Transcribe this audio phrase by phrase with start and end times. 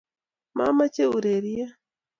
[0.57, 1.69] mameche ureryet